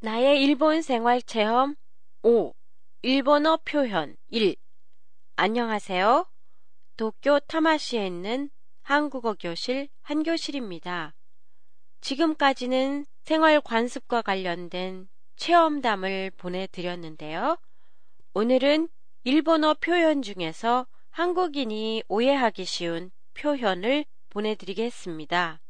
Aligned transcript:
나의 0.00 0.42
일본 0.42 0.82
생활 0.82 1.22
체험 1.22 1.76
5. 2.22 2.52
일본어 3.00 3.56
표현 3.64 4.16
1. 4.28 4.54
안녕하세요. 5.36 6.26
도쿄 6.98 7.40
타마시에 7.40 8.06
있는 8.06 8.50
한국어 8.82 9.32
교실 9.32 9.88
한교실입니다. 10.02 11.14
지금까지는 12.02 13.06
생활 13.22 13.62
관습과 13.62 14.20
관련된 14.20 15.08
체험담을 15.36 16.32
보내드렸는데요. 16.36 17.56
오늘은 18.34 18.90
일본어 19.22 19.72
표현 19.72 20.20
중에서 20.20 20.86
한국인이 21.12 22.02
오해하기 22.08 22.66
쉬운 22.66 23.10
표현을 23.32 24.04
보내드리겠습니다. 24.28 25.62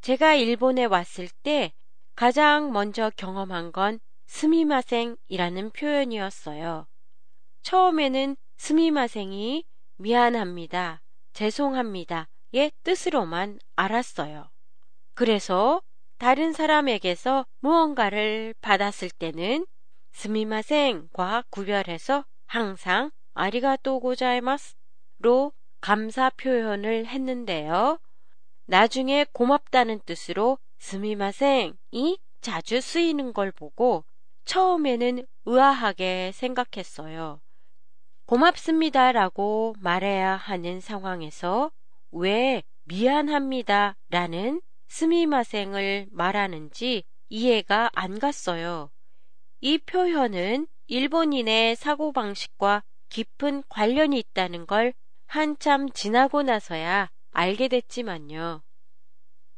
제가 0.00 0.34
일본에 0.34 0.84
왔을 0.84 1.28
때 1.42 1.72
가장 2.14 2.72
먼저 2.72 3.10
경험한 3.16 3.72
건 3.72 3.98
스미마생이라는 4.26 5.70
표현이었어요. 5.70 6.86
처음에는 7.62 8.36
스미마생이 8.56 9.64
미안합니다, 9.96 11.00
죄송합니다의 11.32 12.72
뜻으로만 12.82 13.58
알았어요. 13.76 14.50
그래서 15.14 15.82
다른 16.18 16.52
사람에게서 16.52 17.46
무언가를 17.60 18.54
받았을 18.60 19.10
때는 19.10 19.66
스미마생과 20.12 21.44
구별해서 21.50 22.24
항상 22.46 23.10
아리가또 23.34 24.00
고자이마스로 24.00 25.52
감사 25.80 26.30
표현을 26.30 27.06
했는데요. 27.06 27.98
나중에 28.66 29.26
고맙다는 29.32 30.00
뜻으로 30.06 30.58
스미마생이 30.82 32.18
자주 32.40 32.80
쓰이는 32.80 33.32
걸 33.32 33.52
보고 33.52 34.04
처음에는 34.44 35.24
의아하게 35.44 36.32
생각했어요. 36.34 37.40
고맙습니다 38.26 39.12
라고 39.12 39.76
말해야 39.78 40.34
하는 40.34 40.80
상황에서 40.80 41.70
왜 42.10 42.64
미안합니다 42.84 43.96
라는 44.10 44.60
스미마생을 44.88 46.08
말하는지 46.10 47.04
이해가 47.28 47.90
안 47.94 48.18
갔어요. 48.18 48.90
이 49.60 49.78
표현은 49.78 50.66
일본인의 50.88 51.76
사고방식과 51.76 52.82
깊은 53.08 53.62
관련이 53.68 54.18
있다는 54.18 54.66
걸 54.66 54.92
한참 55.26 55.88
지나고 55.90 56.42
나서야 56.42 57.08
알게 57.30 57.68
됐지만요. 57.68 58.62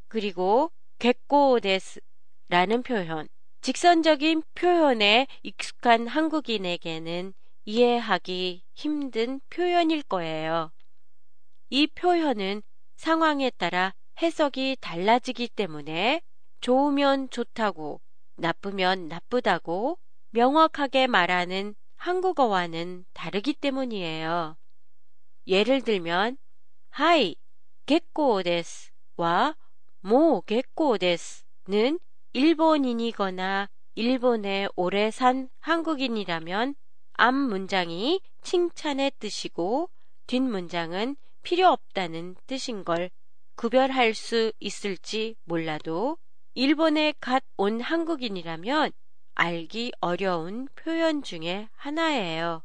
그리고 0.09 0.71
겟고데스 0.99 2.01
라는 2.49 2.83
표현, 2.83 3.29
직선적인 3.61 4.43
표현에 4.55 5.27
익숙한 5.43 6.07
한국인에게는 6.07 7.33
이해하기 7.65 8.63
힘든 8.75 9.41
표현일 9.51 10.03
거예요. 10.03 10.71
이 11.71 11.87
표현은 11.87 12.63
상황에 12.97 13.51
따라 13.51 13.95
해석이 14.21 14.77
달라지기 14.81 15.49
때문에 15.49 16.21
좋으면 16.61 17.31
좋다고, 17.31 18.01
나쁘면 18.37 19.09
나쁘다고 19.09 19.99
명확하게 20.31 21.07
말하는 21.07 21.75
한국어와는 21.97 23.07
다르기 23.15 23.55
때문이에요. 23.55 24.57
예를 25.47 25.83
들면, 25.83 26.37
하이, 26.91 27.37
겟고데스와 27.87 29.57
모 30.07 30.43
겟고데스는 30.43 31.99
일본인이거나 32.35 33.71
일본에 33.95 34.69
오래 34.77 35.11
산 35.11 35.49
한국인이라면 35.61 36.75
앞 37.15 37.35
문장이 37.35 38.21
칭찬의 38.43 39.13
뜻이고 39.19 39.89
뒷 40.27 40.41
문장은 40.41 41.17
필요 41.43 41.69
없다는 41.69 42.37
뜻인 42.47 42.85
걸 42.85 43.09
구별할 43.57 44.13
수 44.13 44.53
있을지 44.61 45.37
몰라도 45.45 46.19
일본에 46.53 47.15
갓 47.19 47.43
온 47.57 47.81
한국인이라면 47.81 48.93
알기 49.37 49.93
어려운 50.01 50.69
표현 50.77 51.23
중에 51.23 51.71
하나예요. 51.77 52.63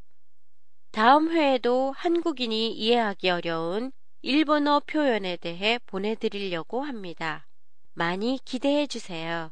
다음 0.90 1.30
회에도 1.30 1.92
한국인이 1.96 2.70
이해하기 2.72 3.30
어려운 3.30 3.92
일본어 4.22 4.80
표현에 4.80 5.38
대해 5.38 5.78
보내드리려고 5.86 6.82
합니다. 6.82 7.46
많이 7.94 8.38
기대해 8.44 8.86
주세요. 8.86 9.50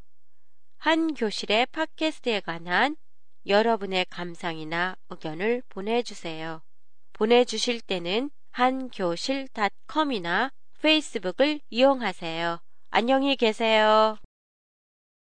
한 0.77 1.15
교실의 1.15 1.65
팟캐스트에 1.67 2.41
관한 2.41 2.97
여러분의 3.47 4.05
감상이나 4.11 4.97
의견을 5.09 5.63
보내주세요. 5.71 6.61
보내주실 7.15 7.81
때는 7.81 8.31
한교실닷컴이나 8.51 10.51
페이스북을 10.83 11.61
이용하세요. 11.71 12.61
안녕히 12.91 13.37
계세요. 13.37 14.19